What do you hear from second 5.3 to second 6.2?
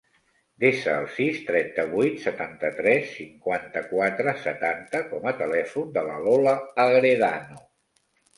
a telèfon de la